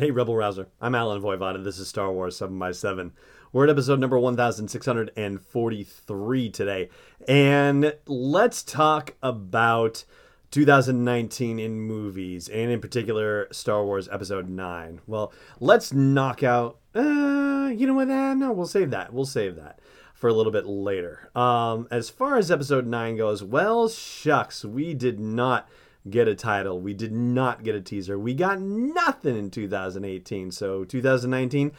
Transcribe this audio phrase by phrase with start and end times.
[0.00, 0.66] Hey, Rebel Rouser.
[0.80, 3.12] I'm Allen Voivod, this is Star Wars 7 by 7
[3.52, 6.88] We're at episode number 1643 today.
[7.28, 10.06] And let's talk about
[10.52, 15.02] 2019 in movies, and in particular, Star Wars Episode 9.
[15.06, 16.78] Well, let's knock out.
[16.94, 18.08] Uh, you know what?
[18.08, 19.12] Uh, no, we'll save that.
[19.12, 19.80] We'll save that
[20.14, 21.28] for a little bit later.
[21.36, 25.68] Um, as far as Episode 9 goes, well, shucks, we did not
[26.08, 26.80] get a title.
[26.80, 28.18] We did not get a teaser.
[28.18, 30.50] We got nothing in 2018.
[30.50, 31.72] So 2019,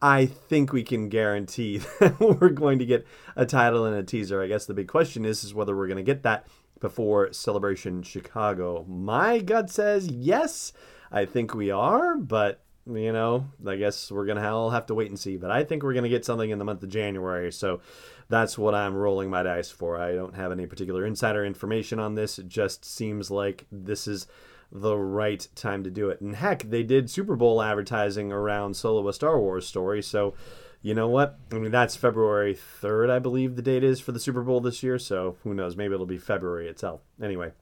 [0.00, 3.06] I think we can guarantee that we're going to get
[3.36, 4.42] a title and a teaser.
[4.42, 6.46] I guess the big question is, is whether we're going to get that
[6.80, 8.84] before Celebration Chicago.
[8.86, 10.72] My gut says yes.
[11.10, 15.08] I think we are, but you know, I guess we're gonna all have to wait
[15.08, 15.36] and see.
[15.36, 17.50] But I think we're gonna get something in the month of January.
[17.52, 17.80] So
[18.28, 20.00] that's what I'm rolling my dice for.
[20.00, 22.38] I don't have any particular insider information on this.
[22.38, 24.26] It just seems like this is
[24.72, 26.20] the right time to do it.
[26.20, 30.02] And heck, they did Super Bowl advertising around Solo a Star Wars story.
[30.02, 30.34] So,
[30.82, 31.38] you know what?
[31.52, 34.82] I mean, that's February 3rd, I believe the date is for the Super Bowl this
[34.82, 34.98] year.
[34.98, 35.76] So who knows?
[35.76, 37.00] Maybe it'll be February itself.
[37.22, 37.52] Anyway.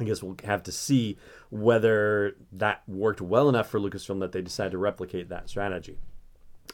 [0.00, 1.18] I guess we'll have to see
[1.50, 5.98] whether that worked well enough for Lucasfilm that they decided to replicate that strategy.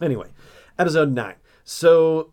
[0.01, 0.29] Anyway,
[0.79, 1.35] episode 9.
[1.65, 2.33] So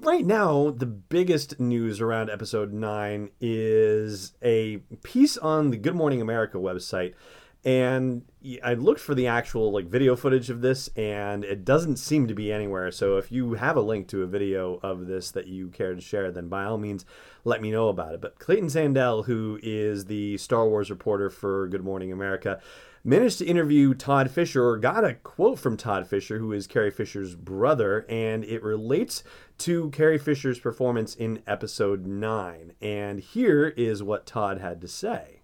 [0.00, 6.20] right now, the biggest news around episode 9 is a piece on the Good Morning
[6.20, 7.14] America website.
[7.64, 8.22] And
[8.62, 12.34] I looked for the actual like video footage of this, and it doesn't seem to
[12.34, 12.90] be anywhere.
[12.92, 16.00] So if you have a link to a video of this that you care to
[16.00, 17.04] share, then by all means,
[17.44, 18.20] let me know about it.
[18.20, 22.60] But Clayton Sandell, who is the Star Wars reporter for Good Morning America,
[23.04, 26.90] managed to interview Todd Fisher or got a quote from Todd Fisher, who is Carrie
[26.90, 29.24] Fisher's brother, and it relates
[29.58, 32.72] to Carrie Fisher's performance in episode 9.
[32.80, 35.37] And here is what Todd had to say.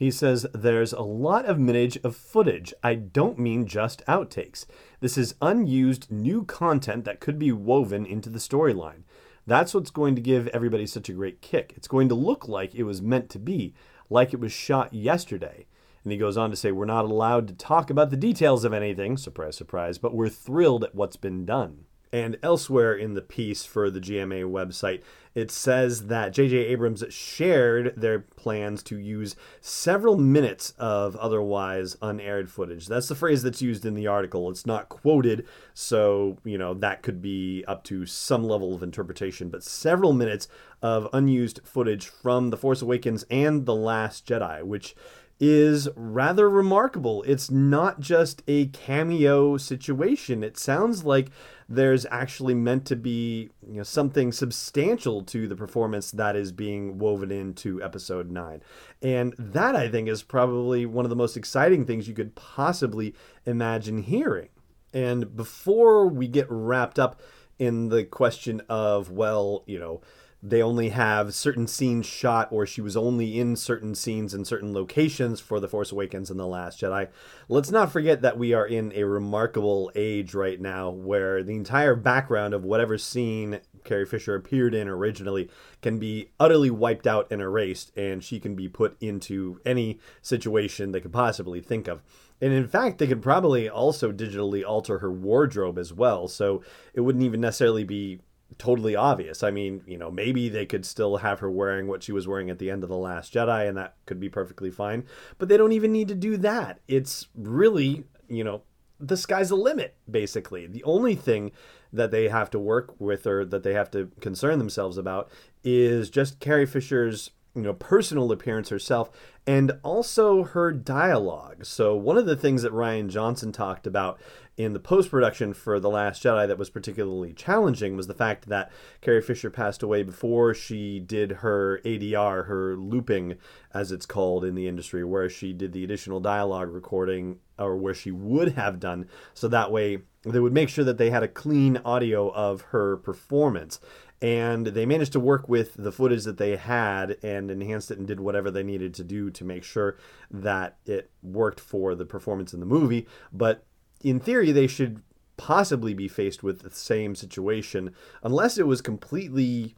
[0.00, 2.72] He says, There's a lot of mintage of footage.
[2.82, 4.64] I don't mean just outtakes.
[5.00, 9.02] This is unused new content that could be woven into the storyline.
[9.46, 11.74] That's what's going to give everybody such a great kick.
[11.76, 13.74] It's going to look like it was meant to be,
[14.08, 15.66] like it was shot yesterday.
[16.02, 18.72] And he goes on to say, We're not allowed to talk about the details of
[18.72, 21.84] anything, surprise, surprise, but we're thrilled at what's been done.
[22.12, 26.56] And elsewhere in the piece for the GMA website, it says that J.J.
[26.56, 32.88] Abrams shared their plans to use several minutes of otherwise unaired footage.
[32.88, 34.50] That's the phrase that's used in the article.
[34.50, 39.48] It's not quoted, so, you know, that could be up to some level of interpretation,
[39.48, 40.48] but several minutes
[40.82, 44.96] of unused footage from The Force Awakens and The Last Jedi, which
[45.40, 47.22] is rather remarkable.
[47.22, 50.44] It's not just a cameo situation.
[50.44, 51.30] It sounds like
[51.66, 56.98] there's actually meant to be you know, something substantial to the performance that is being
[56.98, 58.62] woven into episode 9.
[59.00, 63.14] And that, I think, is probably one of the most exciting things you could possibly
[63.46, 64.50] imagine hearing.
[64.92, 67.22] And before we get wrapped up
[67.58, 70.02] in the question of, well, you know,
[70.42, 74.72] they only have certain scenes shot or she was only in certain scenes in certain
[74.72, 77.08] locations for The Force Awakens and The Last Jedi.
[77.48, 81.94] Let's not forget that we are in a remarkable age right now where the entire
[81.94, 85.50] background of whatever scene Carrie Fisher appeared in originally
[85.82, 90.92] can be utterly wiped out and erased, and she can be put into any situation
[90.92, 92.02] they could possibly think of.
[92.42, 96.62] And in fact, they could probably also digitally alter her wardrobe as well, so
[96.94, 98.20] it wouldn't even necessarily be
[98.58, 99.42] totally obvious.
[99.42, 102.50] I mean, you know, maybe they could still have her wearing what she was wearing
[102.50, 105.04] at the end of The Last Jedi, and that could be perfectly fine.
[105.38, 106.80] But they don't even need to do that.
[106.88, 108.62] It's really, you know,
[108.98, 110.66] the sky's the limit, basically.
[110.66, 111.52] The only thing
[111.92, 115.30] that they have to work with or that they have to concern themselves about
[115.64, 119.10] is just Carrie Fisher's you know personal appearance herself
[119.46, 121.64] and also her dialogue.
[121.64, 124.20] So one of the things that Rian Johnson talked about
[124.56, 128.48] in the post production for The Last Jedi that was particularly challenging was the fact
[128.48, 128.70] that
[129.00, 133.36] Carrie Fisher passed away before she did her ADR, her looping,
[133.72, 137.94] as it's called in the industry, where she did the additional dialogue recording, or where
[137.94, 141.28] she would have done, so that way they would make sure that they had a
[141.28, 143.80] clean audio of her performance
[144.22, 148.06] and they managed to work with the footage that they had and enhanced it and
[148.06, 149.96] did whatever they needed to do to make sure
[150.30, 153.06] that it worked for the performance in the movie.
[153.32, 153.64] But
[154.02, 155.02] in theory, they should
[155.38, 159.74] possibly be faced with the same situation unless it was completely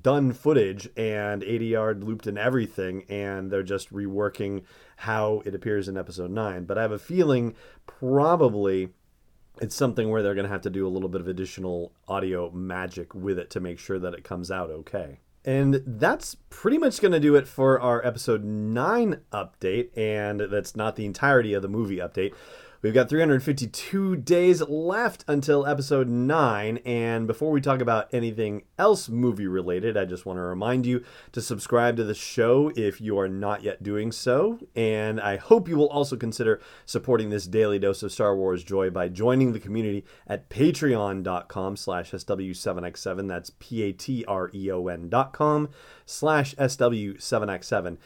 [0.00, 4.62] done footage and ADR looped in everything and they're just reworking
[4.98, 8.90] how it appears in episode 9 but I have a feeling probably
[9.60, 12.50] it's something where they're going to have to do a little bit of additional audio
[12.50, 15.20] magic with it to make sure that it comes out okay.
[15.44, 20.76] And that's pretty much going to do it for our episode 9 update and that's
[20.76, 22.32] not the entirety of the movie update.
[22.82, 26.78] We've got 352 days left until episode 9.
[26.78, 31.04] And before we talk about anything else movie related, I just want to remind you
[31.30, 34.58] to subscribe to the show if you are not yet doing so.
[34.74, 38.90] And I hope you will also consider supporting this daily dose of Star Wars joy
[38.90, 43.28] by joining the community at patreon.com slash SW7X7.
[43.28, 45.68] That's P-A-T-R-E-O-N dot com
[46.04, 47.98] slash SW7X7.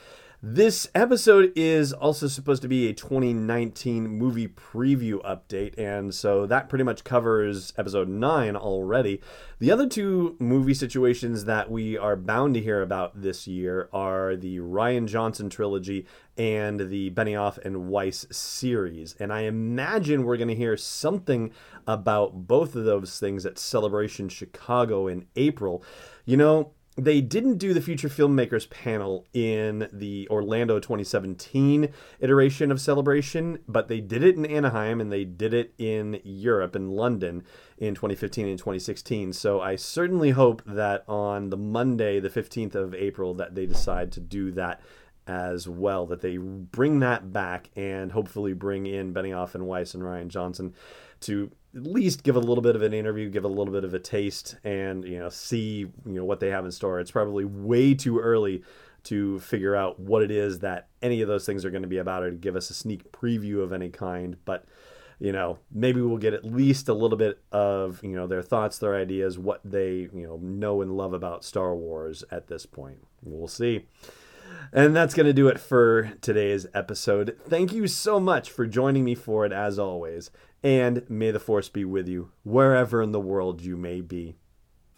[0.48, 6.69] This episode is also supposed to be a 2019 movie preview update, and so that
[6.69, 9.20] pretty much covers episode 9 already.
[9.58, 14.37] The other two movie situations that we are bound to hear about this year are
[14.37, 16.06] the Rian Johnson trilogy
[16.38, 19.16] and the Benioff and Weiss series.
[19.19, 21.50] And I imagine we're going to hear something
[21.88, 25.82] about both of those things at Celebration Chicago in April.
[26.25, 32.81] You know, they didn't do the future filmmakers panel in the Orlando 2017 iteration of
[32.81, 37.44] Celebration, but they did it in Anaheim and they did it in Europe in London
[37.76, 39.34] in 2015 and 2016.
[39.34, 44.10] So I certainly hope that on the Monday, the 15th of April, that they decide
[44.12, 44.81] to do that
[45.26, 50.02] as well, that they bring that back and hopefully bring in Benioff and Weiss and
[50.02, 50.75] Rian Johnson
[51.20, 53.93] to at least give a little bit of an interview, give a little bit of
[53.93, 57.00] a taste, and you know see you know what they have in store.
[57.00, 58.62] It's probably way too early
[59.05, 61.99] to figure out what it is that any of those things are going to be
[61.99, 64.37] about, or to give us a sneak preview of any kind.
[64.44, 64.64] But
[65.19, 68.78] you know, maybe we'll get at least a little bit of you know their thoughts,
[68.78, 72.99] their ideas, what they you know know and love about Star Wars at this point.
[73.23, 73.87] We'll see.
[74.72, 77.38] And that's going to do it for today's episode.
[77.48, 80.31] Thank you so much for joining me for it, as always.
[80.62, 84.37] And may the Force be with you, wherever in the world you may be.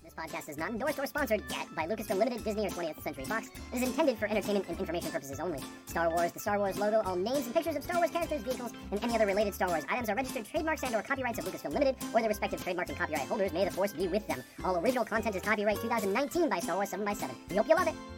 [0.02, 3.26] This podcast is not endorsed or sponsored yet by Lucasfilm Limited, Disney, or 20th Century
[3.26, 3.48] Fox.
[3.72, 5.60] It is intended for entertainment and information purposes only.
[5.86, 8.72] Star Wars, the Star Wars logo, all names and pictures of Star Wars characters, vehicles,
[8.90, 11.74] and any other related Star Wars items are registered trademarks and or copyrights of Lucasfilm
[11.74, 13.52] Limited or their respective trademark and copyright holders.
[13.52, 14.42] May the Force be with them.
[14.64, 17.30] All original content is copyright 2019 by Star Wars 7x7.
[17.50, 18.17] We hope you love it.